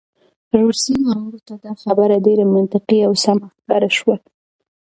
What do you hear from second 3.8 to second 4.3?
شوه.